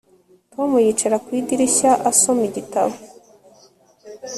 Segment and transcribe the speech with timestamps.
[0.53, 2.93] Tom yicaye ku idirishya asoma igitabo